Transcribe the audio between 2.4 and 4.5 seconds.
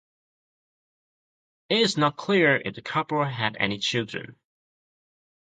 if the couple had any children.